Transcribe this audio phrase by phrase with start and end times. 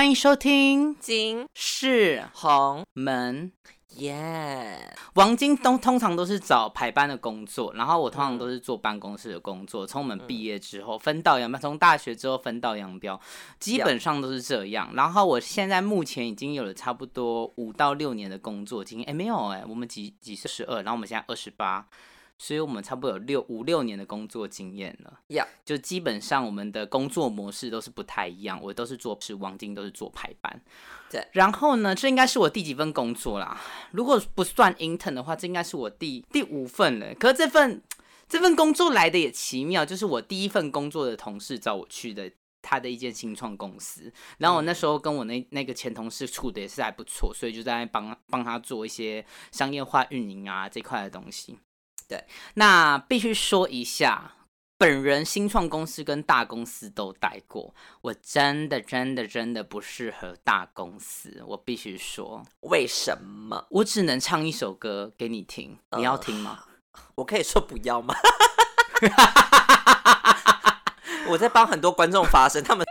[0.00, 3.52] 欢迎收听金是红门。
[3.96, 9.86] 耶，王晶都通常都是找排班的工作，然后我通常都是做办公室的工作。
[9.86, 13.20] 从我们毕业之后分道扬镳，从大学之后分道扬镳，
[13.58, 14.90] 基本上都是这样。
[14.94, 19.10] 然后我现在目前已经有了差不多五到六年的工作经验。
[19.10, 20.50] 哎，没有哎，我们几几岁？
[20.50, 21.86] 十二，然后我们现在二十八。
[22.42, 28.58] 所以我们差不多有六五六年的工作经验了，呀，就基本上我们的工作模式都是不太一样。
[28.62, 30.58] 我都是做是王晶，都是做排班，
[31.10, 31.22] 对。
[31.32, 33.60] 然后呢，这应该是我第几份工作啦？
[33.90, 37.14] 如果不算 intern 的话，这应该是我第第五份了。
[37.16, 37.82] 可是这份
[38.26, 42.32] 这份工作来的也奇妙，就是我第一份工作的同事找我去的
[42.62, 51.58] 他的一间新创公司，然后我那时候跟我那那个前同事处的也是还不错，所以就在帮帮他做一些商业化运营啊这块的东西。
[52.10, 52.24] 对，
[52.54, 54.32] 那必须说一下，
[54.76, 61.40] 本人新创公司跟大公司都待过，我真的真的真的不适合大公司。
[61.46, 63.64] 我必须说，为什么？
[63.70, 66.64] 我只能唱一首歌给你听，你要听吗？
[67.14, 68.12] 我可以说不要吗？
[71.28, 72.84] 我在帮很多观众发声，他们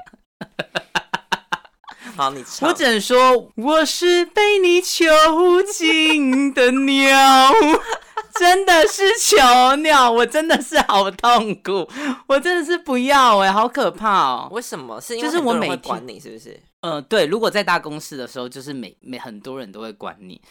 [2.15, 2.69] 好，你唱。
[2.69, 7.51] 我只能说，我是被你囚禁的鸟。
[8.39, 11.85] 真的是囚鸟，我真的是好痛苦，
[12.25, 14.49] 我真的是不要哎，好可怕哦！
[14.51, 14.99] 为什么？
[15.01, 16.57] 是因为就是我每天管你是不是？
[16.79, 17.25] 嗯，对。
[17.25, 20.41] 如果在大公司的时候，就是每每很多人都会管你。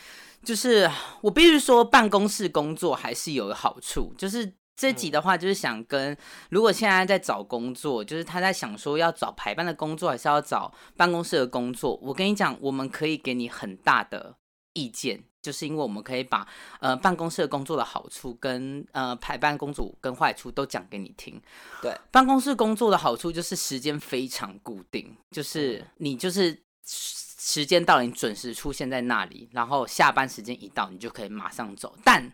[0.44, 0.89] 就是
[1.22, 4.12] 我必须说，办公室工作还是有好处。
[4.19, 6.14] 就是这集的话，就是想跟
[6.50, 11.98] 如果现在在找工作，就是他在想说要找排班的工作，还是要找办公室的工作。
[12.03, 14.34] 我跟你讲，我们可以给你很大的
[14.79, 15.23] 意见。
[15.41, 16.47] 就是因为我们可以把
[16.81, 21.41] 呃办公室工作的好处跟呃排班工作跟坏处都讲给你听。
[21.81, 31.97] 对，办公室工作的好处就是时间非常固定，就是你就是时间到了，你准时出现在那里，然后下班时间一到，你就可以马上走。
[32.05, 32.31] 但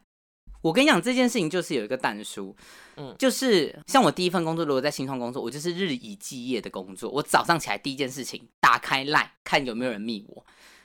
[0.63, 2.57] 我跟你讲这件事情就是有一个淡书，
[2.97, 7.11] 嗯，就是像我第一份工作，如果在新创工作，我就是日以继夜的工作。
[7.11, 10.45] 我早上起来第一件事情，打开 Line 看有没有人密我。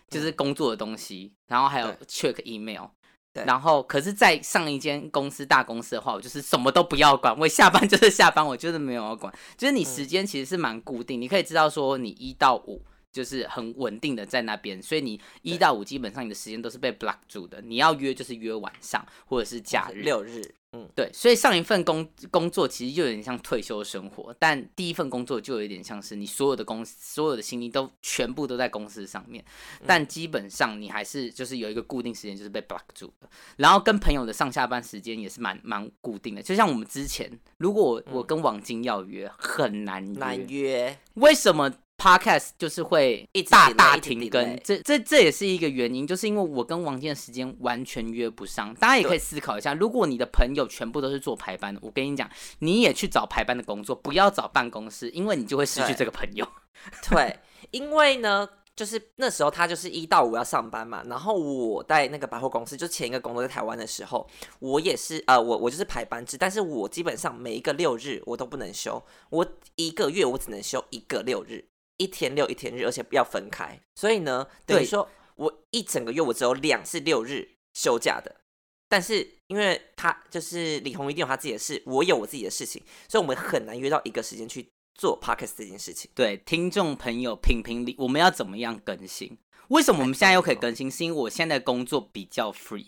[0.09, 2.85] 就是工作的东西，然后还有 check email，
[3.33, 12.81] 对，然后可是，在上一间公司大公司的话，我就是什么都不要管，我下班 就是下班，我就是没有要管，就是你时间其实是蛮固定，你可以知道说你一到五
[13.11, 20.55] 就是很稳定的在那边，所以你一到五基本上你的时间都是被 block 住的，你要约就是约晚上或者是假日六日。
[20.71, 29.43] 嗯，对，所以上一份工工作其实就有点像退休生活，但第一份工作就有点像是你所有的公司所有的心力都全部都在公司上面，
[29.87, 33.27] 但基本上你还是就是有一个固定时间就是被 block 住的，
[33.57, 37.27] 然后跟朋友的上下班时间也是蛮蛮固定的，就像我们之前
[37.57, 48.73] 如果我我跟王晶要约很难难约，为什么？Podcast 就是会大大停更，这这这也是一个原因，就是因为我跟王健的时间完全约不上。
[48.75, 56.47] 大家也可以思考一下，如果你的朋友全部都是做排班的，我跟你讲，你也去找排班的工作，不要找办公室，因为你就会失去这个朋友。
[57.11, 57.37] 对，
[57.71, 64.25] 因为呢，就是那时候他就是一到五要上班嘛，然后我在那个百货公司，就前一个工作在台湾的时候，
[64.59, 69.45] 我也是呃，我我就是排班制，但是我基本上每一个六日我都不能休，我
[69.75, 71.65] 一个月我只能休一个六日。
[71.99, 78.37] 一天六一天日，而且要分开，所以呢，等于说我一整个月我只有两次六日休假的。
[78.87, 86.09] 但是因为他就是李红一定有他自己的事，我有我自己的事情，所以我们很难约到一个时间去做 podcast 这件事情。
[86.15, 89.37] 对，听众朋友评评理，我们要怎么样更新？
[89.67, 90.89] 为什么我们现在又可以更新？
[90.89, 92.87] 是因为我现在工作比较 free。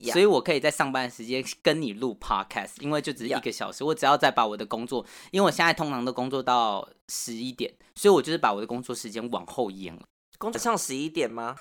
[0.00, 10.02] 所以，我可以在上班时间跟你录 podcast，因为就只是一个小时，我只要再把我的工作，因为我现在通常都工作到十一点，所以我就是把我的工作时间往后延了。
[10.38, 11.56] 工作上十一点吗？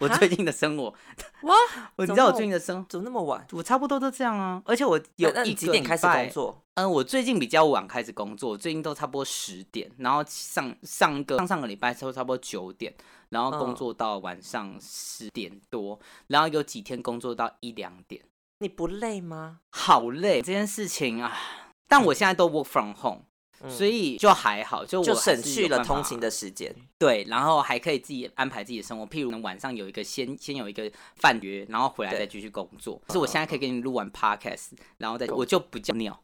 [0.00, 0.94] 我最近的生活，
[1.42, 1.54] 哇！
[1.96, 3.44] 我你知道我最近的生怎么那么晚？
[3.52, 6.62] 我差不多都这样啊，而且我有一几点开始工作？
[6.74, 12.94] 嗯，我最近比较晚开始工作，最近都差不多十点，然后上上个上上个礼拜都差不多九点，
[13.30, 18.22] 然后工作到晚上十点多，然后有几天工作到一两点。
[18.60, 19.60] 你不累吗？
[19.70, 21.36] 好累这件事情啊！
[21.88, 23.22] 但我现在都 work from home。
[23.68, 33.00] 所以就还好，就就省去了通勤的时间，对，然后还可以自己安排自己的生活，譬如晚上有一个先先有一个饭约，然后回来再继续工作。
[33.06, 34.68] 可是我现在可以给你录完 podcast，
[34.98, 36.22] 然后再我就不叫尿。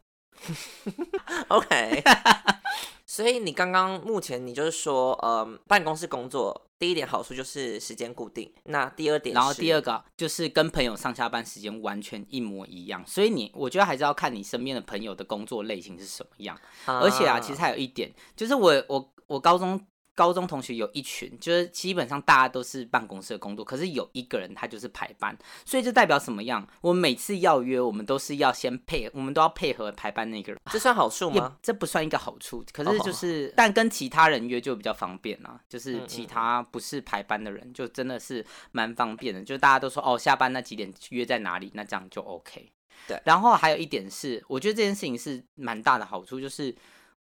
[1.49, 2.03] OK。
[3.15, 13.01] 所以你刚刚目前你就是说，呃，办公室工作第一点好处就是时间固定，那第二点，然后第二个就是跟朋友上下班时间完全一模一样。
[13.07, 16.59] 所以你我觉得还是要看你身边的朋友的工作类型是什么样。
[16.85, 19.79] 而且啊，其实还有一点，就是我我我高中
[20.15, 26.65] 高中同学有一群，就是基本上大家都是办公室的工作，可是有一个人他就是排班，所以就代表什么样？
[26.81, 30.61] 我们每次要约，我们都是要先配，我们都要配合排班那个人。
[30.71, 31.57] 这算好处吗？
[31.61, 35.59] 这不算一个好处，可哦是就是，但跟其他人约就比较方便啦。
[35.67, 39.43] 就是嗯其他不是排班的人，就真的是蛮方便的。
[39.43, 42.71] 就大家都说哦，下班那几点约在哪里，那这样就 OK。
[43.07, 46.73] 对然后还有一点是，我觉得这件事情是蛮大的好处，就是，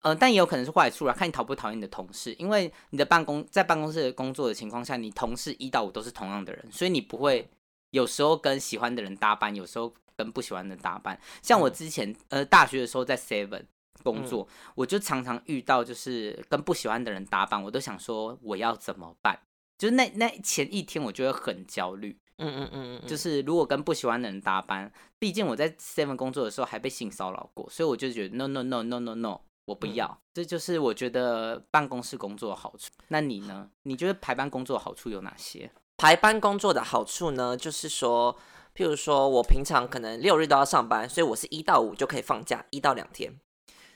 [0.02, 2.34] 呃，但也有可能是坏处啦，看你讨不讨厌你的同事。
[2.40, 7.50] 因为你的办公在办公室工作的情况下，你同事一到五都是同样的人，所以你不会
[7.92, 11.20] 有时候跟喜欢的人搭班，有时候跟不喜欢的人搭班。
[11.42, 13.64] 像我之前呃大学的时候在 Seven
[14.04, 19.40] 工作，我就常常遇到就是跟不喜欢的人搭班，我都想说我要怎么办？
[19.78, 30.22] 就是那那前一天我就会很焦虑，嗯嗯嗯嗯，就是如果跟不喜欢的人搭班，毕竟我在 Seven 工作的时候还被性骚扰过，所以我就觉得 no no no no no no，我不要。
[30.34, 32.90] 这就是我觉得办公室工作的好处。
[33.10, 33.70] 那你呢？
[33.84, 35.72] 你觉得排班工作的好处有哪些？
[35.98, 38.36] 排班工作的好处呢，就是说，
[38.76, 43.40] 譬如说我平常可能六日都要上班，所以我是一到五就可以放假一到两天。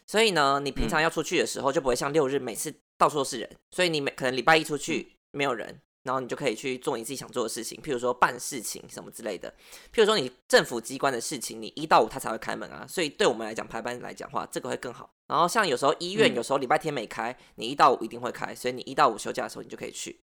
[0.06, 9.52] 所以呢，你平常要出去的时候就不会像六日每次到处都是人，所以你每可能礼拜一出去没有人，然后你就可以去做你自己想做的事情，譬如说办事情什么之类的。
[9.92, 15.10] 譬如说你政府机关的事情，你一到五他才会开门啊，所以对我们来讲排班来讲话，这个会更好。
[15.28, 20.20] 然后像有时候医院嗯有时候礼拜天没开，你一到五一定会开，所以你一到五休假的时候你就可以去。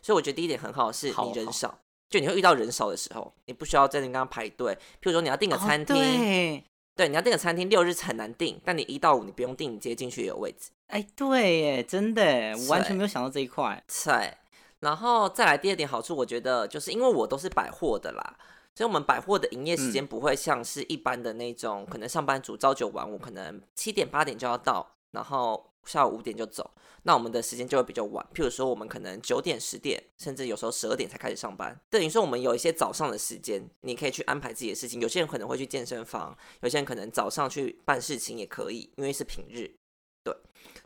[0.00, 1.76] 所以我觉得第一点很好的是你人少，
[2.08, 4.72] 就你会遇到人少的时候，你不需要在那边排队。
[4.74, 6.62] 譬如说你要订个餐厅，
[6.94, 10.70] 对，你要订个餐厅，六日很难订，但你一到五你不用订，你直接进去也有位置。
[10.86, 13.82] 哎，对耶，真的，我完全没有想到这一块。
[13.88, 14.36] 对，
[14.84, 18.36] 然后再来第二点好处，我觉得就是因为我都是百货的啦，
[18.74, 26.70] 所以我们百货的营业时间不会像是一般的那种，可能上班族朝九晚五，可能七点八点就要到，然后下午五点就走。
[27.04, 31.78] 那我们的时间就会比较晚，譬如说我们可能九点、十点，甚至有时候十二点才开始上班。
[31.88, 35.00] 等于说我们有一些早上的时间，你可以去安排自己的事情。
[35.00, 39.70] 有些人可能会去健身房，有些人可能早上去办事情也可以，因为是平日。
[40.22, 40.34] 对，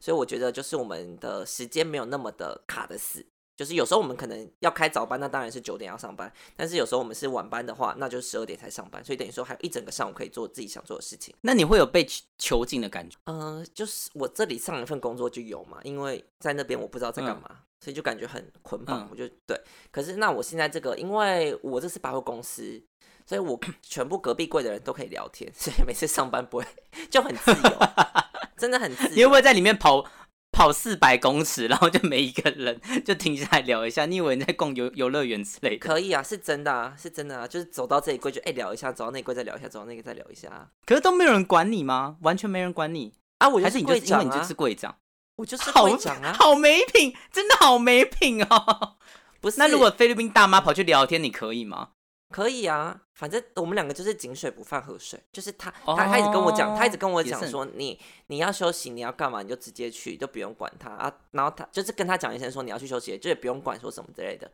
[0.00, 3.26] 所以我觉得就是我们的时间没有那么的卡的死。
[3.58, 9.04] 就是有时候我们可能要开早班，那当然是九点要上班；但是有时候我们是晚班的话，那就十二点才上班。
[9.04, 11.34] 所以等于说还有一整个上午可以做自己想做的事情。
[11.40, 13.16] 那你会有被囚囚禁的感觉？
[13.24, 17.50] 嗯、就是我这里上一份工作就有嘛，因为在那边我不知道在干嘛，
[17.80, 19.00] 所以就感觉很捆绑。
[19.00, 19.60] 嗯我就对，
[19.90, 22.80] 可是那我现在这个，因为我这是百货公司，
[23.26, 26.64] 所以我 全部隔壁柜的人都可以聊天，所以每次上班不会
[27.10, 27.78] 就很自由，
[28.56, 29.14] 真的很自由。
[29.14, 30.04] 你会不会在里面跑
[30.50, 34.06] 跑四百公尺，然后就没一个人就停下来聊一下？
[34.06, 35.78] 你以为你在逛游游乐园之类的？
[35.78, 40.68] 可以啊，是真的啊，是真的啊，就是走到这一柜就哎、聊一下，走到那一柜再聊一下，走到那个再聊一下啊。
[40.84, 42.16] 可是都没有人管你吗？
[42.22, 43.14] 完全没人管你？
[43.38, 44.96] 啊，我就还是你就是因为你就是，柜长？
[45.36, 48.96] 我就是好柜长啊，好没品，真的好没品哦。
[49.40, 49.58] 不是？
[49.58, 51.90] 那如果菲律宾大妈跑去聊天，你可以吗？
[52.30, 61.12] 可以啊，反正我们两个就是井水不犯河水，就是他他他一直跟我讲，他一直跟我讲说你你要休息，你要干嘛你就直接去，就不用管他啊。
[61.30, 64.50] 然后他就是跟他讲一声说你要去休息，就也不用管说什么之类的。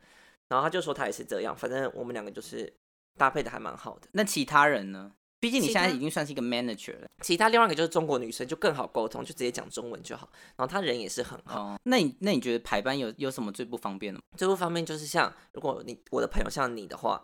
[0.47, 2.71] 然后他就说他也是这样，反正我们两个就是
[3.17, 4.07] 搭配的还蛮好的。
[4.13, 5.11] 那其他人呢？
[5.41, 7.07] 毕竟你现在已经算是一个 manager 了。
[7.21, 10.27] 其他另外一个就是中国女生就更好沟通，就直接讲中文就好。
[10.55, 11.61] 然后她人也是很好。
[11.61, 14.23] 哦，那你那你觉得排班有有什么最不方便的吗？
[14.37, 17.23] 最不方便就是像如果你我的朋友像你的话，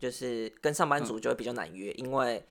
[0.00, 2.44] 就是跟上班嗯族就会比较难约，因为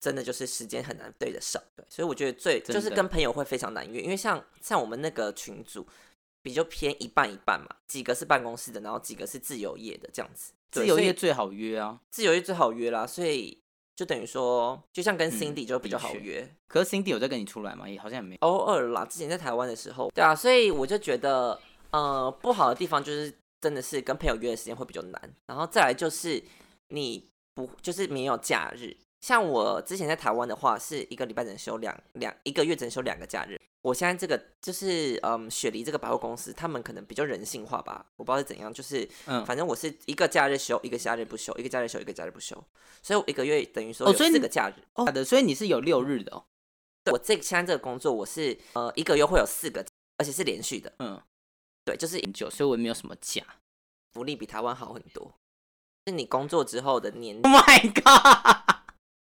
[0.00, 1.62] 真的就是时间很难对得上。
[1.76, 5.86] 对，所以我觉得最就是跟朋友会非常难约，因为像像我们那个群组
[6.42, 10.52] 比较偏一半一半嘛，几个是办公室的，然后几个是自由业的这样子。
[10.70, 13.58] 自由业最好约啊，自由业最好约啦，所以
[13.96, 16.46] 就等于说，就像跟嗯 Cindy 就比较好约。
[16.66, 17.88] 可是 Cindy 有在跟你出来吗？
[17.88, 18.36] 也好像也没。
[18.40, 21.58] 偶尔啦，之前在台湾的时候，对啊，所以我就觉得，
[21.90, 26.42] 呃，不好的地方就是真的是跟朋友约的时间会比较难，然后再来就是
[26.88, 33.58] 你不就是没有假日，像我之前在台湾的话，是一个礼拜只能休两两一个月只能休两个假日。
[33.82, 42.62] 我现在这个就是嗯，雪梨这个百货公司，他们可能比较人性化吧，我不知道是怎样，就是嗯，反正我是一个假日休，一个假日不休，一个假日休，一个假日不休，
[43.02, 44.74] 所以我一个月等于说有哦所以四个假日。
[44.94, 46.44] 哦，好的，所以你是有六日的哦。
[47.04, 49.84] 对我这个现在这个工作，我是呃一个月会有四个，
[50.16, 50.92] 而且是连续的。
[50.98, 51.20] 嗯，
[51.84, 53.42] 对，就是很久，所以我也没有什么假。
[54.12, 55.32] 福利比台湾好很多。
[56.08, 58.64] 是你工作之后的年，Oh my god！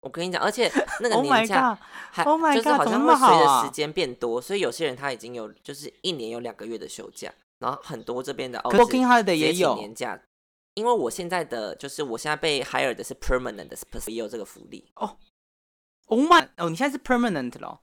[0.01, 1.77] 我跟你讲，而且那个 Oh 年假！
[2.11, 10.19] 还 Oh 就是好像会随着时间变多，所以有些人他已经有就是一年有两个月的休假，然后很多这边的 Working 接请也有年假。
[10.73, 13.77] 因为我现在的就是我现在被 hire 的是 permanent 的，
[14.07, 15.17] 也有这个福利哦。
[16.07, 16.49] Oh my！
[16.57, 17.79] 哦，你现在是 permanent 了哦。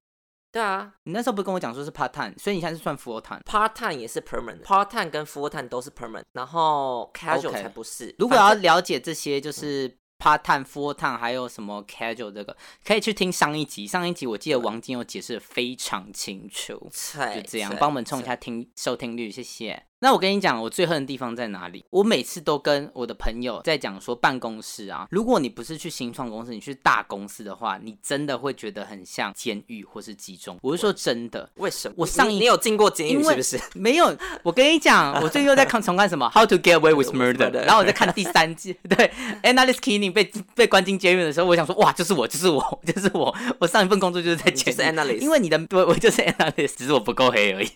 [0.53, 3.41] 对啊你那时候不是跟我讲说是 part time，所以你现在是算 full time。
[3.45, 8.15] ，part time 也是 permanent，part time 跟 full time 都是 permanent，然后 casual 才不是。
[8.19, 9.89] 如果要了解这些，就是
[10.19, 13.87] part time、full time，还有什么 casual 这个，可以去听上一集。
[13.87, 16.91] 上一集我记得王晶有解释的非常清楚。
[17.35, 19.90] 就这样，帮我们冲一下听收听率，谢谢。
[20.03, 21.85] 那我跟你讲，我最恨的地方在哪里？
[21.91, 30.59] 我每次都跟我的朋友在讲说，办公室啊，如果你不是去新创公司，你去大公司的话，你真的会觉得很像监狱或是集中。
[30.63, 31.95] 我是说真的，为什么？
[31.99, 33.61] 我上一你有进过监狱是不是？
[33.79, 47.69] 没有，我跟你讲，我最近又在看 重看什么《How to Get Away with Murder》 然后我在看第三季，对，Annalise Keating 被被关进监狱的时候，我想说，哇，就是我，就是我，就是我，我上一份工作就是在你就是监狱，Annalise 因为你的对，我就是 Annalise，只是我不够黑而已。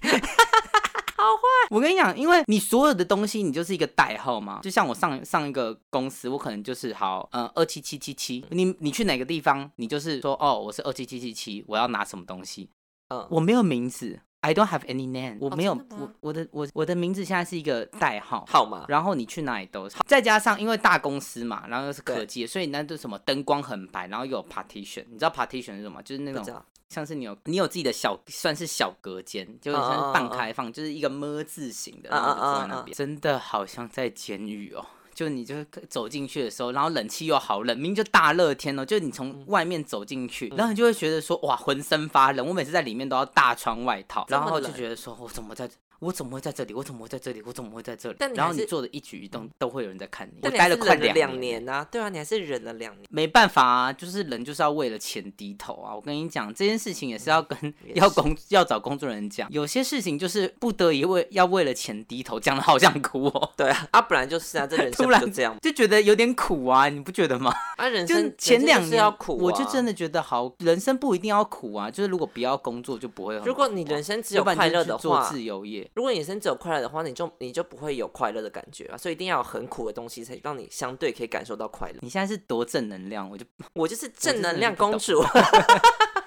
[1.70, 4.60] 我跟你讲，因为你所有的东西，你就是一个代号嘛。
[4.62, 8.44] 就像我上上一个公司，我可能就是好，呃，二七七七七。
[8.50, 12.70] 你你去哪个地方，你就是说，哦，我是二七七七七，我要拿什么东西。
[13.08, 18.44] 嗯，我没有名字，I don't have any name，我没有，我我的我我的名字现在是一个代号。
[18.48, 26.02] 号码然后你去哪里都是，再加上因为大公司嘛，然后又是科技，所以那都什么灯光很白，然后又有 partition，你知道 partition 是什么吗？
[26.02, 26.62] 就是那种
[26.94, 34.86] 像是你有你有自己的小算是小隔间，就是算是半开放，就是一个么字形的，然后就坐在那边，真的好像在监狱哦。
[35.14, 42.44] 就你就是走进去的时候，然后冷气又好冷，明明就大热天哦，就你从外面走进去，然后你就会觉得说哇，浑身发冷。
[42.44, 45.70] 我每次在里面都要大穿外套，然后就觉得说我怎么在，
[46.04, 46.74] 我怎么会在这里？
[46.74, 47.42] 我怎么会在这里？
[47.46, 50.34] 我怎么会在这里然后你做的一举一动都会有人在看你。
[50.42, 53.06] 我待了快两年年呐、对啊，你还是忍了两年。
[53.10, 55.94] 没办法啊，就是人就是要为了钱低头啊！
[55.94, 67.54] 我跟你讲，这件事情也是要跟也要工要找工作人员讲，有些事情就是不得已为要为了钱低头，讲的好想哭哦， 对啊，啊，本来就是啊，这人生突然就这样就觉得有点苦啊，你不觉得吗？
[67.76, 81.98] 啊，人就生是前两年要苦、啊，我就真的觉得好，人生不一定要苦啊，就是如果不要工作就不会如果你人生只有快乐的做话，自由业，如果你人生只有快乐的话，你就你就不会有快乐的感觉啊，所以一定要有很苦的东西，才让你相对可以感受到快乐。
[82.00, 85.24] 你现在是多正能量，我就 我就是正能量公主。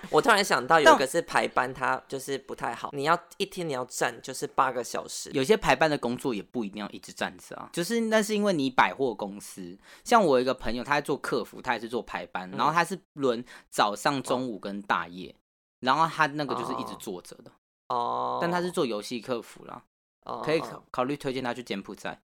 [0.10, 15.36] 我突然想到有一个是排班，它就是不太好，你要一天你要站就是八个小时，有些排班的工作也不一定要一直站着啊，就是那是因为你百货公司，像我一个朋友，他在做客服，他也是做排班，然后他是轮早上、中午跟大夜，
[15.82, 16.98] 然后他那个就是一直哦。
[16.98, 17.52] 坐着的，
[17.90, 19.84] 哦，但他是做游戏客服啦，
[20.26, 22.22] 哦可以考考虑推荐他去柬埔寨。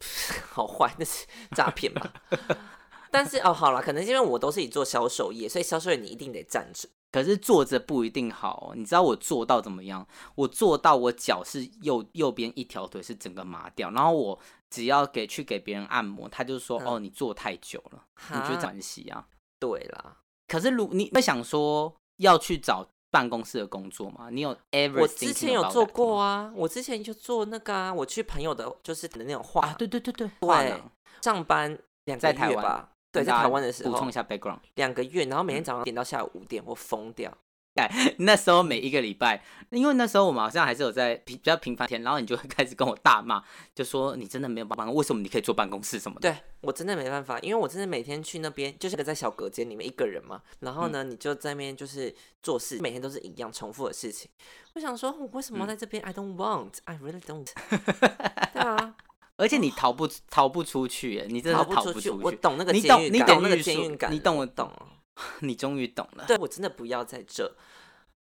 [0.50, 2.12] 好坏，那是诈骗吧？
[3.10, 6.88] 但是哦，好了，可能是因为我都是以做销售业，所以销售业你一定得站着。
[7.12, 10.04] 可是坐着不一定好、哦，你知道我做到怎么样？
[10.34, 19.28] 我做到我脚是右右边一条腿是整个麻掉，然后我只要给去给别人按摩，他就说、嗯哦你坐太久了，你觉得哈关系啊？
[19.60, 20.16] 对啦，
[20.48, 22.84] 可是如你会想说要去找
[23.14, 24.28] 办公室的工作吗？
[24.28, 29.74] 你有 ever 我之前有做过啊啊，我之前就做那个啊，我去朋友的，就是的那种画、啊？
[29.78, 30.82] 对对对对，对
[31.22, 34.58] 上班两个在台湾月吧，对，在台湾的时候补充一下 background。
[34.74, 37.32] 两个月，然后每天嗯早上点到下午五点，我疯掉。
[38.18, 43.42] 那时候每一个礼拜，因为那时候我们好像还是有在比比较频繁天，然后你就会 开始跟我大骂，
[43.74, 46.30] 就说你真的没有办法，为什么你可以坐办公室什么的？
[46.30, 54.30] 对我真的没办法，因为我真的每天去那边，就是个在小隔间里面一个人嘛，然后呢，你就在那边就是做事，每天都是一样重复的事情。
[54.74, 57.48] 我想说，我为什么要在这边、i don't want, I really don't。
[58.54, 58.94] 对啊，
[59.36, 62.10] 而且你逃不逃不出去耶，你真的逃不出去。
[62.10, 62.30] 我。
[62.30, 64.72] 懂那个你懂你监狱感，那个懂狱术监狱感，你懂我懂。
[65.40, 66.24] 你终于懂了。
[66.26, 67.54] 对我真的不要在这，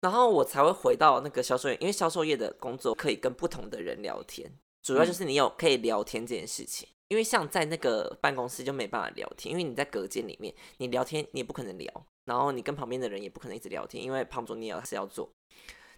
[0.00, 4.50] 然后我才会回到那个销售业，因为销售业的工作可以跟不同的人聊天，
[4.82, 6.88] 主要就是你有可以聊天这件事情。
[7.08, 11.90] 因为像在那个办公室就没办法聊天，因为你在隔间里面，你聊天你也不可能聊，
[12.26, 15.30] 然后你跟旁边的人也不可能一直聊天，因为旁桌你也是要做，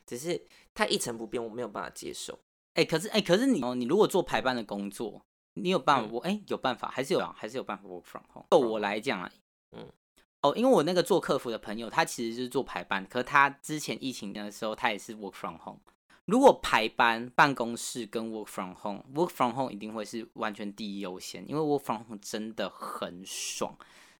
[0.06, 0.40] 只是
[0.72, 2.38] 他一成不变，我没有办法接受。
[2.74, 5.20] 哎、可是哎、可是你哦，你如果做排班的工作，
[5.54, 8.46] 你有办法嗯我哎、有办法，还是有还是有办法 work from home。
[8.48, 9.40] 就我来讲啊，嗯
[10.42, 15.80] 哦，因为我那个做客服的朋友，他其实就是做排班，可是他之前疫情的时候，他也是 work from home。
[16.24, 23.76] 如果排班、办公室跟 work from home，work from home 一定会是完全第一优先，因为 work from home 真的很爽，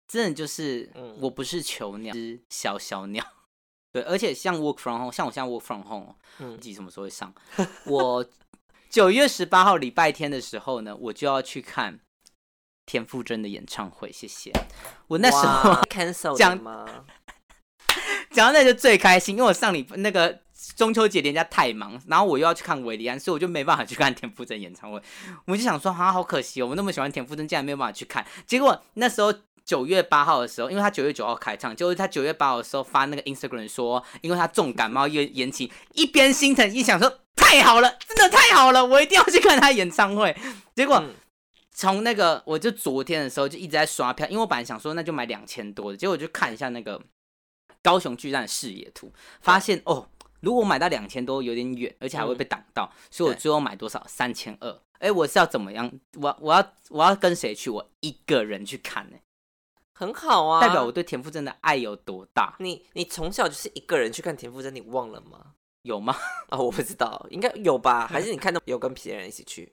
[0.09, 3.25] 真的就是嗯我不是囚鸟，是小小鸟。
[3.93, 7.33] 对，而且像 work from home，像我现在 work from home，嗯季什么时候会上？
[7.87, 8.25] 我
[8.89, 12.01] 九月十八号礼拜天的时候呢，我就要去看
[12.91, 14.11] 田馥甄的演唱会。
[14.11, 14.51] 谢谢。
[15.07, 16.85] 我那时候讲吗？
[18.33, 20.41] 讲到那就最开心，因为我上礼那个
[20.75, 25.01] 中秋节人家太忙，然后我又要去看韦礼安，所以我就没办法去看田馥甄演唱会。
[25.47, 28.27] 我就想说，啊，好可惜哦，我那么喜欢田馥甄，竟然没有办法去看。
[28.45, 29.33] 结果那时候
[29.65, 40.37] 九月八号的时候，因为他九月九号开唱，就是他九月八号的时候发那个 Instagram 说，因为他重感冒延延期，一边心疼一想说太好了，真的太好了，我一定要去看他演唱会。
[40.75, 41.15] 结果嗯
[41.73, 47.01] 从那个我就昨天的时候就一直在刷票，因为我本来想说那就买两千多的，结果我就看一下那个
[47.83, 50.09] 高雄巨蛋的视野图，发现哦，
[50.41, 54.81] 如果我买到两千多有点远，而且还会被挡到，所以我最后买多少三千二。
[54.99, 55.91] 哎，我是要怎么样？
[56.21, 57.71] 我我要我要跟谁去？
[57.71, 59.17] 我一个人去看呢、
[59.95, 62.57] 很好啊，代表我对田馥甄的爱有多大？
[62.59, 65.55] 你你从小就是一个人去看田馥甄，你忘了吗？
[65.83, 66.15] 有吗？
[66.51, 68.07] 啊、我不知道，应该有吧？
[68.07, 69.73] 还是你看到有跟别人一起去？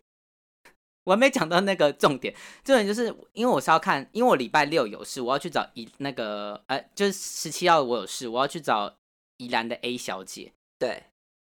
[1.07, 2.35] 我还没讲到那个重点，
[2.65, 8.93] 重点就是因为我是要看，因为我礼拜六有事，我要去找宜那个呃，就是十七号我有事，我要去找
[9.37, 11.05] 宜兰的 A 小姐，对，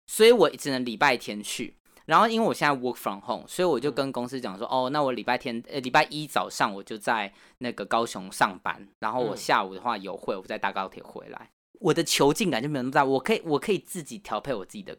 [0.06, 1.74] 所以我只能礼拜天去。
[2.06, 11.50] 然后因为我现在 work from home，所以我嗯就跟公司讲说，哦，那我礼拜天呃礼拜一早上我就在那个高雄上班，然后我嗯下午的话有会，我再搭高铁回来。
[11.80, 14.96] 我的囚禁感就没有那么大，我可以我可以自己调配我自己的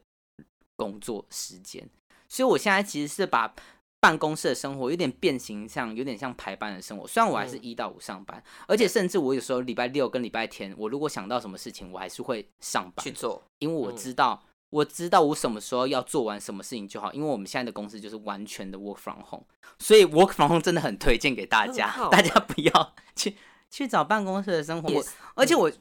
[0.76, 1.90] 工作时间，
[2.28, 3.56] 所以我现在其实是把
[4.00, 7.08] 办公室的生活有点变形，像有点像排班的生活。
[7.08, 13.42] 虽然我还是嗯一到五上班，而且甚至我有时候礼拜六跟礼拜天，我如果想到什么事情，我还是会上班去，做。
[13.60, 14.44] 因为我嗯知道。
[14.72, 19.44] 我知道我什么时候要做完什么事情就好，因为我们现在的公司就是完全的 work from home，
[19.80, 23.36] 所以 work from home 真的很推荐给大家大家不要去
[23.72, 25.04] 去找办公室的生活。
[25.34, 25.72] 而且我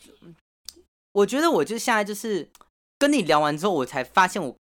[1.12, 2.48] 我觉得我就现在就是
[2.98, 4.56] 跟你聊完之后，我才发现我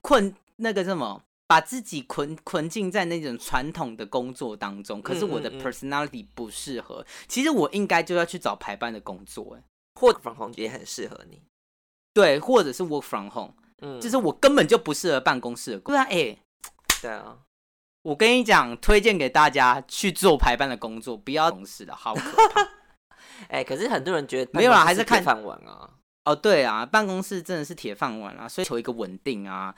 [0.00, 7.04] 困那个什么，把自己困困禁在那种传统的工作当中，可是我的 personality 不适合。
[7.26, 9.64] 其实我应该就要去找排班的工作，哎，
[10.00, 11.42] 或者防红也很适合你。
[12.14, 16.04] 对，或者是 work from home，嗯，就是我根本就不适合办公室的工作。
[16.04, 16.38] 对啊，哎。
[17.02, 17.36] 对啊，
[18.02, 22.68] 我跟你讲，推荐给大家去做排班的工作，不要同事的，好可怕。
[23.48, 25.90] 哎、 可是很多人觉得没有啦办公室还是看铁饭碗啊。
[26.26, 29.74] 哦，对啊，办公室真的是铁饭碗啊，所以求一个稳定啊、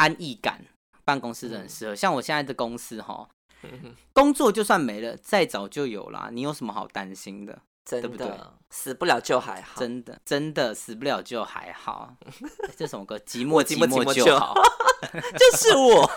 [0.00, 0.64] 安逸感，
[1.04, 1.94] 办公室真的很适合。
[1.94, 3.28] 像我现在的公司哈，
[3.62, 7.60] 嗯工作就算没了，再早就有啦，你有什么好担心的？
[7.84, 9.78] 真的，对不对死不了就还好。
[9.78, 12.14] 真的，真的死不了就还好。
[12.24, 13.18] 哎 这什么歌？
[13.18, 14.54] 寂寞寂寞就好。
[15.38, 16.10] 就 是我，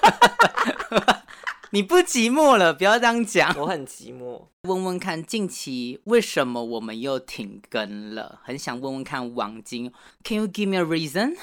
[1.72, 3.54] 你不寂寞了，不要这样讲。
[3.58, 4.46] 我很寂寞。
[4.64, 8.40] 问问看，近期为什么我们又停更了？
[8.44, 9.92] 很想问问看王晶
[10.24, 11.36] ，Can you give me a reason？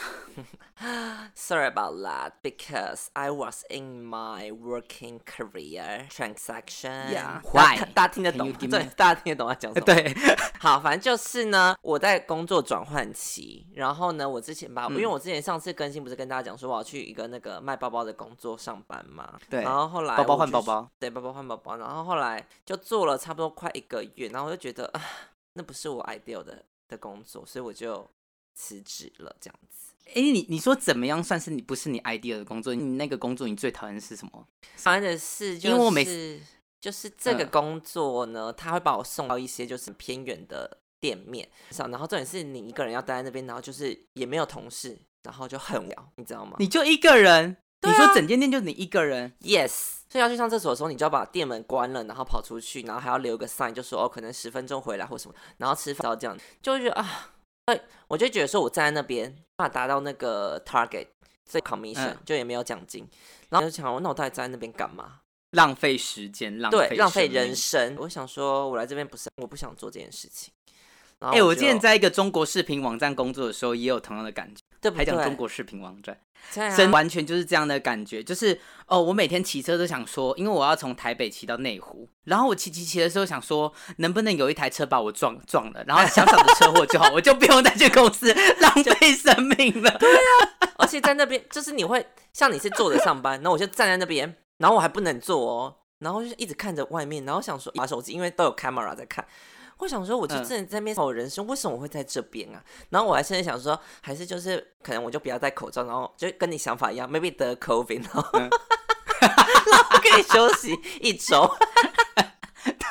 [1.34, 7.12] Sorry about that because I was in my working career transaction.
[7.12, 7.42] Yeah.
[7.52, 7.76] Why?
[7.76, 9.84] 家 大家听得懂对大家听得懂他讲什么？
[9.84, 10.14] 对，
[10.58, 25.02] 好，反正就是呢，我在工作转换期，然后呢，我之前吧，因为嗯我之前上次更新不是跟大家讲说我要去一个那个卖包包的工作上班嘛，对然后后来包包换包包，对，包包换包包，然后后来就做了差不多快一个月，然后我就觉得啊，
[25.52, 28.08] 那不是我 ideal 的的工作，所以我就
[28.54, 29.89] 辞职了，这样子。
[30.06, 32.74] 哎、你你说怎么样算是你不是你 idea 的工作？
[32.74, 34.46] 你那个工作你最讨厌是什么？
[34.82, 36.40] 讨厌的是就因为我每是
[36.80, 47.56] 就是这个嗯工作呢，他会把我送到一些就是偏远的店面上，然后重点是你一个人要待在那边，然后就是也没有同事，然后就很无聊，你知道吗你就一个人？
[47.80, 49.70] 啊你说整间店就你一个人？？Yes，
[50.06, 57.30] 所以要去上厕所的时候，你就要把店门关了，然后跑出去，然后还要留个 sign，就说哦，可能十分钟回来或什么，然后吃饭到这样，就会觉得啊，
[57.70, 61.06] 哎，我就觉得说我站在那边，无法达到那个 target，
[61.48, 63.09] 所以 commission、嗯就也没有奖金，
[63.48, 65.20] 然后就想，那我到底站在那边干嘛？
[65.52, 67.96] 浪费时间，浪对，费浪费人生。
[67.98, 70.52] 我想说，我来这边不是，我不想做这件事情。
[71.18, 74.98] 哎哎、我之前在一个中国视频网站工作的时候，也有同样的感觉，对不对？
[74.98, 76.16] 还讲中国视频网站，
[76.54, 89.98] 对啊真完全就是这样的感觉，就是哦，我每天骑车都想说，因为我要从台北骑到内湖，然后我骑骑骑的时候想说，能不能有一台车把我撞撞了，然后小小的车祸就好， 我就不用再去公司浪费生命了。
[90.78, 99.22] 而且在那边，就是你会像你是坐着上班，然后我就站在那边，然后我还不能坐哦，然后就一直看着外面，然后想说玩手机，因为都有 camera 在看。
[99.80, 102.62] 我想说，我就嗯真的在那边我人生，为什么我会在这边啊？
[102.90, 108.48] 然后我还甚至想说，还是就是可能我就不要戴口罩，然后就跟你想法一样，maybe 得 COVID，然后、嗯
[109.20, 111.50] 然后可以休息一周。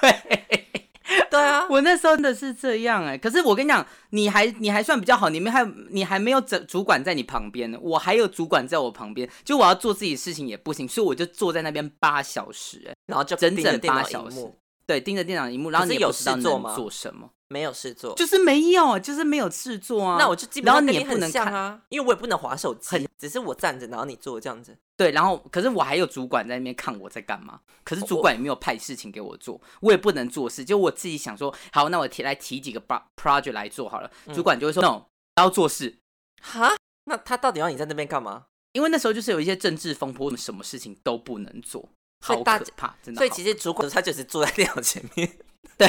[0.01, 0.67] 对，
[1.29, 14.51] 对啊，我那时候真的是这样哎、可是我跟你讲，你还你还算比较好，你们还有你还没有主主管在你旁边呢，我还有主管在我旁边，就我要做自己的事情也不行，所以我就坐在那边八小时哎、然后就整整八小时
[14.89, 20.17] 对，盯着电脑荧幕，然后你有事做吗做什么，没有事做，就是没有，就是没有事做啊。
[20.17, 24.75] 那我就基本上你也不能看啊，因为我也不能划手机，只是我站着，然后你坐这样子。
[24.97, 35.99] 对，然后可是我还有主管在那边看我在干嘛，可是主管也没有派事情给我做，我也不能做事，就我自己想说，好，那我提来提几个 pro project 来做好了，主管就会说 no，不要做事，
[36.41, 36.75] 哈，
[37.05, 38.45] 那他到底要你在那边干嘛？
[38.71, 41.89] 因为那时候就是有一些政治风波，什么事情都不能做，
[42.21, 43.19] 好大可怕，真的。
[43.19, 45.31] 所以其实主管他就是坐在电脑前面，
[45.77, 45.87] 对，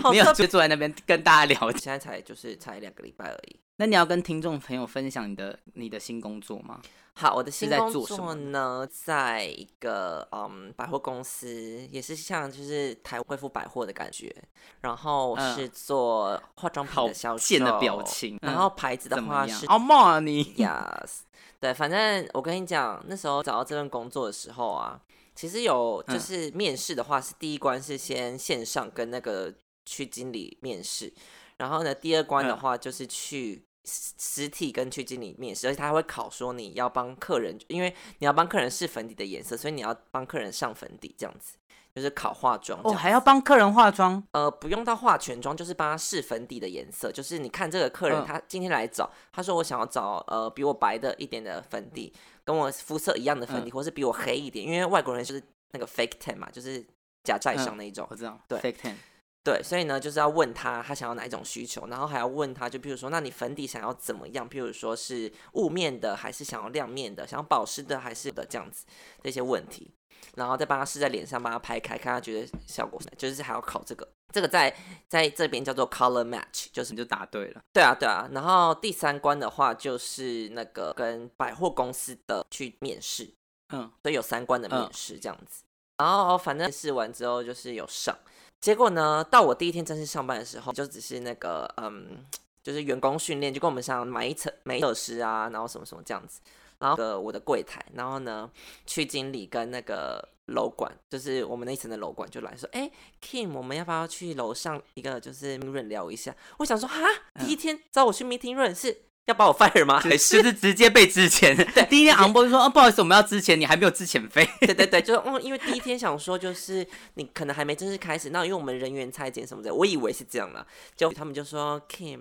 [0.00, 1.80] 好 没有就坐在那边跟大家聊天。
[1.80, 3.56] 现在才就是才两个礼拜而已。
[3.76, 6.80] 那你要跟听众朋友分享你的你的新工作吗？
[7.14, 14.34] 好，我的新在工作呢，在一个嗯百货公司，也是像就是台恢复百货的感觉，
[14.82, 19.20] 然后嗯是做化妆品的销售，贱的表情然嗯后牌子的？
[19.22, 21.20] 话是好骂啊你！Yes，
[21.58, 25.00] 对，反正我跟你讲，那时候找到这份工作的时候啊，
[25.34, 29.52] 其实有就嗯是面试的话，是第一关是先线上跟那个
[29.90, 31.12] 区经理面试，
[31.56, 41.56] 然后呢，第二关的嗯话就是去实实体跟去经理面试，而且他会考说你要帮客人，因为你要帮客人试粉底的颜色，所以你要帮客人上粉底这样子。
[41.92, 47.10] 就是考化妆这哦，还要帮客人化妆，呃，不用到化全妆，就是帮他试粉底的颜色。
[47.10, 52.12] 就是你看这个客人，嗯他今天来找，他说我想要找呃比我白的一点的粉底，
[52.44, 56.80] 跟我肤色一样的粉底，嗯或是比我黑一点，因为外国人就是那个 fake tan 嘛，就是
[57.24, 58.06] 假债上那一种。
[58.08, 58.94] 我知道，对，fake tan，
[59.42, 64.48] 对，所以呢，就是要问他他想要哪一种需求，然后还要问他，就比如说，那你粉底想要怎么样？
[64.48, 67.26] 譬如说是雾面的，还是想要亮面的？
[67.26, 68.84] 想要保湿的，还是的这样子
[69.22, 69.90] 这些问题，
[70.34, 74.06] 然后再帮他试在脸上，帮他拍开，看他觉得效果，就是还要考这个。
[74.32, 74.72] 这个在
[75.08, 77.60] 在这边叫做 color match，就是你就答对了。
[77.72, 78.28] 对啊对啊。
[78.30, 83.28] 然后第三关的话就是那个跟百货公司的去面试，
[83.72, 85.64] 嗯，所以有三关的面嗯试这样子。
[85.98, 88.16] 然后反正试完之后就是有上，
[88.60, 92.24] 结果呢，到我第一天正式上班的时候，就只是那个嗯，
[92.62, 96.40] 就是员工训练，就跟我们上买一层买设施啊，然后什么什么这样子。
[96.78, 98.50] 然后个我的柜台，然后呢，
[98.86, 102.90] 区经理跟那个楼管，就是我们那一层的楼管就来说，哎
[103.22, 106.34] ，Kim，我们要不要去楼上一个就是 meeting room 聊一下？
[106.56, 107.02] 我想说，哈，
[107.38, 110.00] 第一天找我去 meeting room 是要把我 fire 吗？
[110.00, 111.56] 还就是是直接被之前，
[111.88, 114.48] 第一天昂波就说，哦，不好意思，我们要之前，你还没有之前费。
[114.60, 122.20] 对对对，就是嗯，因为第一天想说就是你可能还没正式开始，那因为我们人员裁剪什么的，我以为是这样啦，就他们就说 Kim，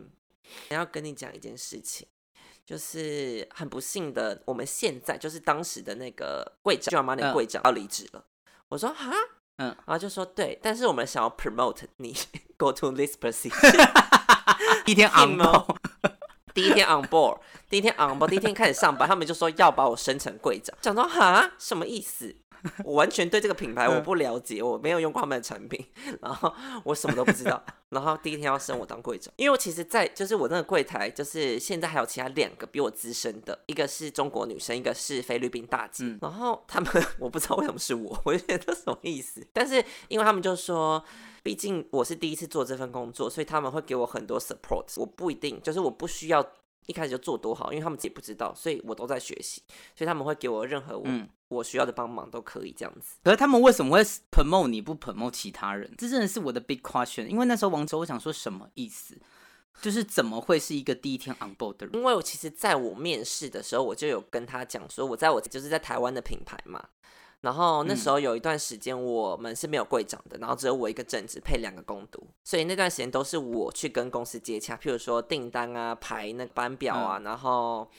[0.69, 2.05] 要跟你讲一件事情，
[2.65, 8.23] 就是很不幸的，我们现在就是当时的那个柜长，就要妈那嗯柜长要离职了。
[8.67, 9.11] 我说哈，
[9.57, 12.15] 嗯然后就说对，但是我们想要 promote 你
[12.55, 13.89] go to this position。
[14.85, 15.77] 第一天昂吗波，
[16.53, 22.35] 第一天 on board，第一天 on board，第一天开始上班，他们就说要把我升成柜长，讲说哈什么意思？
[22.83, 25.85] 我完全对这个品牌我不了解，我没有用过他们的产品，
[26.21, 27.63] 然后我什么都不知道。
[27.87, 36.03] 然后第一天要升我当柜长，因为我其实在，就是我那个柜台，就是现在还有其他两个比我资深的，一个是中国女生，一个是菲律宾大姐。
[36.03, 39.47] 嗯然后他们 我不知道为什么是我，我就觉得什么意思？
[39.53, 41.01] 但是因为他们就说。
[41.43, 44.85] 毕竟我是第一次做这份工作，所以他们会给我很多 support。
[44.97, 46.45] 我不一定就是我不需要
[46.87, 49.61] 一开始就做多好，因为他们自己不知道，所以我都在学习，
[49.95, 53.15] 所以他们会给我任何我、嗯我需要的帮忙都可以这样子。
[53.23, 55.91] 可是他们为什么会 promote 你不 promote 其他人？
[55.97, 57.25] 这真的是我的 big question。
[57.25, 59.17] 因为那时候王哲，我想说什么意思？
[59.81, 61.95] 就是怎么会是一个第一天 on board 的人？
[61.95, 66.87] 因为我其实在我面试的时候，我就有跟他讲说，我在我就是在台湾的品牌嘛。
[67.41, 77.89] 然后那时候有一段时间我们是没有柜长的，然后只有我一个正职配两个工读，所以那段时间都是我去跟公司接洽，譬如说订单啊、排那个班表啊，然后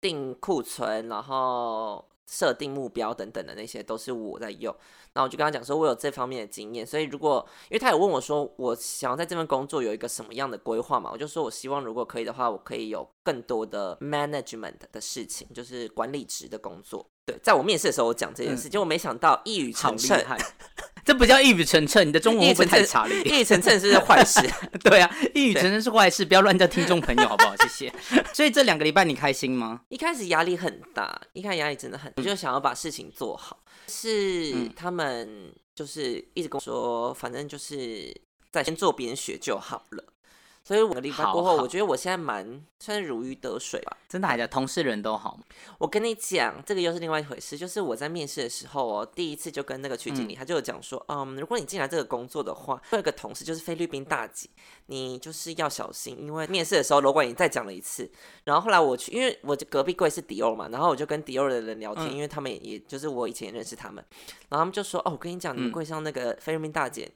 [0.00, 4.74] 订库存，然后设定目标等等的那些都是我在用。
[5.14, 17.08] 然后我就跟他讲说，我有这方面的经验，所以如果因为他有问我说，我想要在这份工作有一个什么样的规划嘛，我就说我希望如果可以的话，我可以有更多的 management 的事情，就是管理职的工作。
[17.28, 20.24] 对，在我面试的时候我讲这件事，结果没想到一语成谶，
[21.04, 23.34] 这不叫一语成谶，你的中文会不会太差了一点？
[23.36, 24.40] 一语成谶是坏事。
[24.82, 27.54] 对啊，一语成谶是坏事，不要乱叫听众朋友，好不好？
[27.56, 27.94] 谢谢。
[28.32, 29.82] 所以这两个礼拜你开心吗？
[29.90, 33.58] 一开始压力很大，一开始压力真的很，我就想要把事情做好。
[33.86, 38.14] 是嗯他们就是一直跟我说，反正就是
[38.50, 40.04] 在先做边学就好了。
[40.68, 43.96] 所以我个礼拜过后，我觉得我现在蛮算是如鱼得水吧。
[44.06, 44.46] 真的还假？
[44.46, 45.42] 同事人都好吗？
[45.78, 47.56] 我跟你讲，这个又是另外一回事。
[47.56, 54.46] 就是我在面试的时候哦，第一次就跟那个区经理，他就有讲说，嗯，如果你进来这个工作的话，会有个同事就是菲律宾大姐，
[54.88, 58.10] 你就是要小心，因为面试的时候楼管也再讲了一次。
[58.44, 64.04] 然后后来我去，因为我就隔壁柜是迪欧嘛，然后我就跟迪欧的人聊天，嗯因为他们也也就是我以前也认识他们，
[64.50, 67.10] 然后他们就说，哦，我跟你讲，你们嗯柜上那个菲律宾大姐。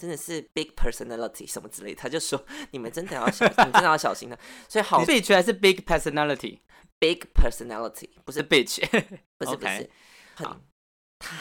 [0.00, 4.38] 真的是 big personality 什么之类的，他就说你们真的要小， 你真的要小心的。
[4.68, 8.80] 所以好 bitch 还是 big personality？big personality 不是 是 bitch。
[9.36, 9.90] 不是不是
[10.34, 10.56] 很好
[11.18, 11.36] 他，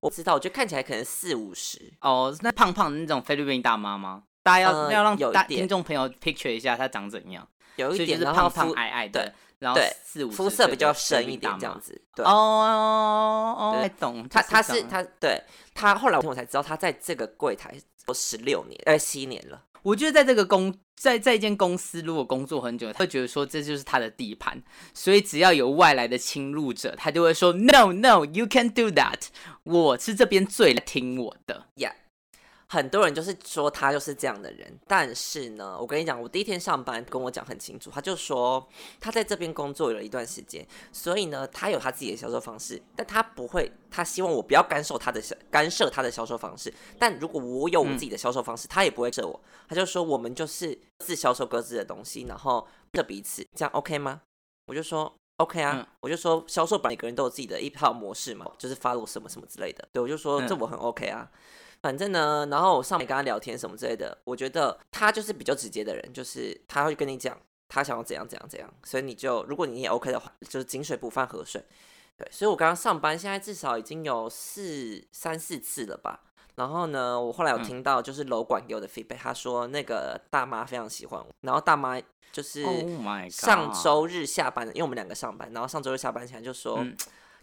[0.00, 4.24] 我不知道，我觉得看起来可能四五十，哦，那胖胖的那种菲律宾大妈吗？
[4.42, 11.98] 大家要、呃要让大有一点听众朋友 picture 一下她长怎样，有一点，就是然后胖胖矮矮的，然后对四五肤色比较深一点这样子。
[12.14, 14.28] 对，哦哦哦，对懂。
[14.28, 19.62] 他他是他对他后来我才知道他在这个柜台做十六年，呃七年了。
[19.82, 29.28] 我觉得在这个公在在一间公司，如果工作很久，他会觉得说这就是他的地盘，所以只要有外来的侵入者，他就会说 No No you can't do that，
[29.62, 31.66] 我是这边最听我的。
[32.74, 46.74] 很多人就是说他就是这样的人，但是呢，我跟你讲，我第一天上班跟我讲很清楚，他就说他在这边工作有了一段时间，所以呢，他有他自己的销售方式，但他不会，他希望我不要干涉他的销干涉他的销售方式。
[46.98, 49.40] 但如果我有我自己的销售方式，他也不会涉我。
[49.68, 54.20] 他就说我们就是自销售各自的东西，然后各彼此，这样 OK 吗？
[54.66, 59.86] 我就说 OK 啊，嗯我就说销售每个人都有自己的一套模式嘛，就是 follow 什么什么之类的。
[59.92, 61.30] 对，我就说嗯这我很 OK 啊。
[61.84, 71.62] 反正呢，然后我上面跟他聊天什么之类的，我觉得他就是比较直接的人，就是他会跟你讲他想要怎样怎样怎样，所以你就如果你也 OK 的话，就是井水不犯河水。
[72.16, 76.22] 对，所以我刚刚上班，现在至少已经有四三四次了吧。
[76.54, 82.00] 然后呢，我后来有嗯听到就是楼管给我的 feedback，他说那个大妈非常喜欢我，然后大妈
[82.32, 82.62] 就是。
[82.62, 83.30] Oh！
[83.30, 86.96] 上周日下班，因为我们两个上班，然后上周日下班前就说、嗯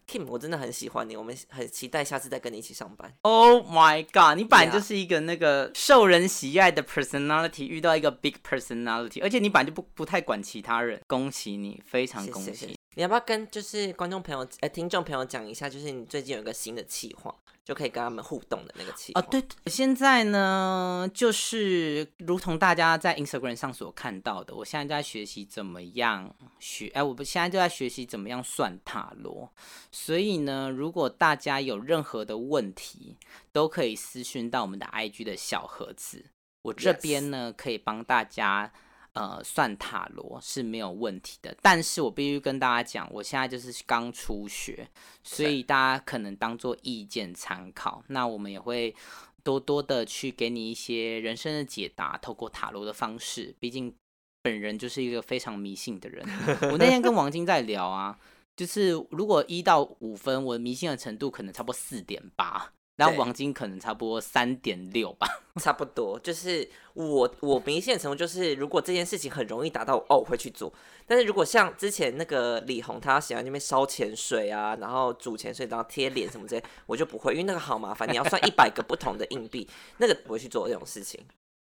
[0.08, 3.14] Kim，我真的很喜欢你，我们很期待下次再跟你一起上班。
[3.22, 4.38] Oh my god！
[4.38, 12.52] 你本来就是一个那个受人喜爱的 personality，遇到一个 big personality，而且你本来就不不太管其他人，恭喜你，非常恭喜。
[12.52, 12.81] 谢谢谢谢。
[12.96, 19.22] 你要不要跟就是观众朋友、呃听众朋友讲一下，就是你最近有一个新的企划，就可以跟他们互动的那个企划？
[19.22, 29.50] 哦，对，现在呢，就是如同大家在 Instagram 上所看到的，我现在就在学习怎么样学，哎，我不现在就在学习怎么样算塔罗。
[29.90, 33.16] 所以呢，如果大家有任何的问题，
[33.54, 36.26] 都可以私讯到我们的 IG 的小盒子，
[36.64, 38.74] 我这边呢可以帮大家。
[39.14, 44.88] 呃，算塔罗是没有问题的，但是我必须跟大家讲，我现在就是刚初学，
[45.22, 48.02] 所以大家可能当做意见参考。
[48.08, 48.96] 那我们也会
[49.44, 53.54] 多多的去给你一些人生的解答，透过塔罗的方式。
[53.60, 53.94] 毕竟
[54.42, 56.26] 本人就是一个非常迷信的人。
[56.72, 58.18] 我那天跟王晶在聊啊，
[58.56, 62.72] 就是如果一到五分，我迷信的程度可能差不多四点八，
[63.02, 65.28] 然后对王晶可能差不多三点六吧。
[65.60, 70.72] 差不多，就是我我明显的程度就是，如果这件事情很容易达到，哦，我会去做。
[71.06, 81.20] 但是如果像之前那个李红，他喜欢那边烧钱水啊，然后煮钱水，然后贴脸什么之类，我就不会，因为那个好麻烦，你要算一百个不同的硬币，那个不会去做这种事情。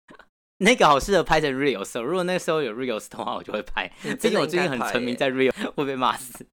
[0.61, 3.89] 那个好适合拍成 reels，哦如果那个时候有 reels 的话，我就会拍。
[4.03, 6.45] 毕 真的竟我最近很沉迷在 reels，会被骂死。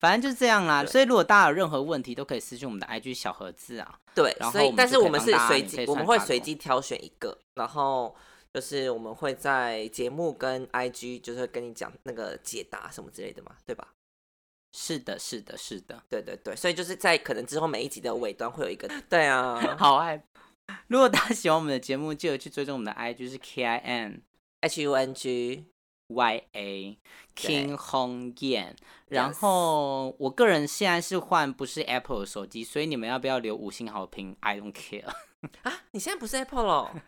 [0.00, 3.98] 反正就是这样啦，所以如果大家有任何问题，都可以私信我们的 IG 小盒子啊。
[4.14, 8.16] 对然，后但是我们是随机，我们会随机挑选一个，然后
[8.52, 13.86] 就是我们会在节目跟 IG 就是会跟你讲那个解答什么之类的嘛，对吧？
[14.72, 16.02] 是的，是的，是的。
[16.08, 20.22] 对对对，所以就是在可能之后每一集的尾端会有一个， 对啊好爱。
[20.86, 25.64] 如果大家喜欢我们的节目，记得去追踪我们的 IG 是 K I N，H U N G，
[26.10, 26.98] Y A
[27.34, 28.74] King Hong Yan。
[29.08, 35.06] 然后我个人现在是换不是 Apple 的手机，所以你们要不要留五星好评？I don't care。
[35.62, 37.02] 啊，你现在不是 Apple 了？